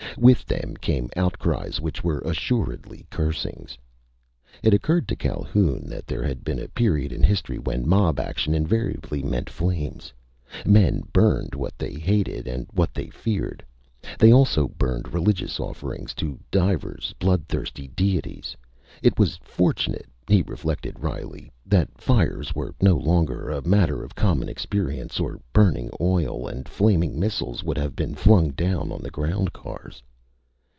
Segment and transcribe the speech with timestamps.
[0.17, 3.77] With them came outcries which were assuredly cursings.
[4.61, 8.53] It occurred to Calhoun that there had been a period in history when mob action
[8.53, 10.11] invariably meant flames.
[10.65, 13.65] Men burned what they hated and what they feared.
[14.19, 18.57] They also burned religious offerings to divers bloodthirsty deities.
[19.01, 24.47] It was fortunate, he reflected wryly, that fires were no longer a matter of common
[24.49, 29.51] experience, or burning oil and flaming missiles would have been flung down on the ground
[29.51, 30.03] cars.